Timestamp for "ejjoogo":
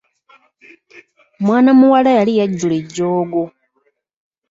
2.81-3.43